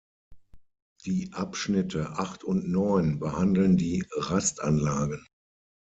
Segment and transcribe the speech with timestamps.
[1.05, 5.27] Die Abschnitte acht und neun behandeln die Rastanlagen.